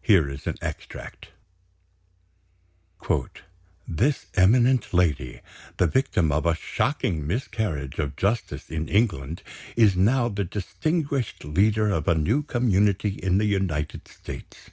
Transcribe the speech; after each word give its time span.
Here 0.00 0.30
is 0.30 0.46
an 0.46 0.54
extract: 0.62 1.30
"This 3.88 4.26
eminent 4.36 4.94
lady, 4.94 5.40
the 5.76 5.88
victim 5.88 6.30
of 6.30 6.46
a 6.46 6.54
shocking 6.54 7.26
miscarriage 7.26 7.98
of 7.98 8.14
justice 8.14 8.70
in 8.70 8.86
England, 8.88 9.42
is 9.74 9.96
now 9.96 10.28
the 10.28 10.44
distinguished 10.44 11.44
leader 11.44 11.90
of 11.90 12.06
a 12.06 12.14
new 12.14 12.44
community 12.44 13.08
in 13.10 13.38
the 13.38 13.46
United 13.46 14.06
States. 14.06 14.70